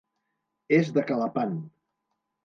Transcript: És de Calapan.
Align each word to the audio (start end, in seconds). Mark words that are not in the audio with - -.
És 0.77 0.89
de 0.95 1.03
Calapan. 1.11 1.53